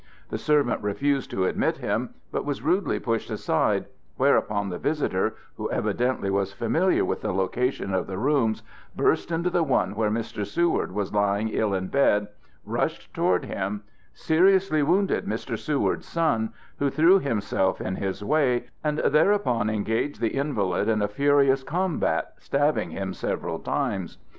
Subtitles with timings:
[0.29, 3.85] The servant refused to admit him, but was rudely pushed aside,
[4.17, 8.63] whereupon the visitor, who evidently was familiar with the location of the rooms,
[8.95, 10.43] burst into the one where Mr.
[10.43, 12.29] Seward was lying ill in bed,
[12.65, 15.55] rushed toward him, seriously wounded Mr.
[15.55, 21.07] Seward's son, who threw himself in his way, and thereupon engaged the invalid in a
[21.07, 24.17] furious combat, stabbing him several times.